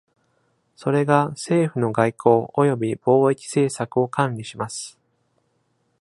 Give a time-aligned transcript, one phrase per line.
[0.75, 4.97] それが政府の外交および貿易政策を管理します。